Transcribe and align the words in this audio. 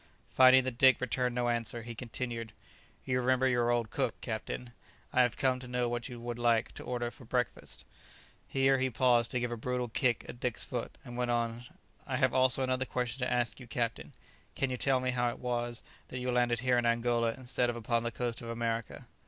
'"Finding 0.35 0.63
that 0.63 0.79
Dick 0.79 0.99
returned 0.99 1.35
no 1.35 1.47
answer, 1.47 1.83
he 1.83 1.93
continued, 1.93 2.53
"You 3.05 3.19
remember 3.21 3.47
your 3.47 3.69
old 3.69 3.91
cook, 3.91 4.19
captain: 4.19 4.71
I 5.13 5.21
have 5.21 5.37
come 5.37 5.59
to 5.59 5.67
know 5.67 5.87
what 5.87 6.09
you 6.09 6.19
would 6.19 6.39
like 6.39 6.71
to 6.71 6.83
order 6.83 7.11
for 7.11 7.21
your 7.25 7.27
breakfast." 7.27 7.85
Here 8.47 8.79
he 8.79 8.89
paused 8.89 9.29
to 9.29 9.39
give 9.39 9.51
a 9.51 9.57
brutal 9.57 9.89
kick 9.89 10.25
at 10.27 10.39
Dick's 10.39 10.63
foot, 10.63 10.97
and 11.05 11.17
went 11.17 11.29
on, 11.29 11.65
"I 12.07 12.17
have 12.17 12.33
also 12.33 12.63
another 12.63 12.85
question 12.85 13.19
to 13.27 13.31
ask 13.31 13.59
you, 13.59 13.67
captain; 13.67 14.13
can 14.55 14.71
you 14.71 14.77
tell 14.77 15.01
me 15.01 15.11
how 15.11 15.29
it 15.29 15.37
was 15.37 15.83
that 16.07 16.17
you 16.17 16.31
landed 16.31 16.61
here 16.61 16.79
in 16.79 16.85
Angola 16.87 17.33
instead 17.37 17.69
of 17.69 17.75
upon 17.75 18.01
the 18.01 18.11
coast 18.11 18.41
of 18.41 18.49
America?" 18.49 19.05